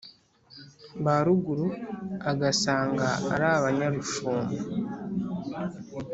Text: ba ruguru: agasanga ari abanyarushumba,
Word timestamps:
ba 1.03 1.15
ruguru: 1.25 1.67
agasanga 2.31 3.07
ari 3.33 3.45
abanyarushumba, 3.57 4.57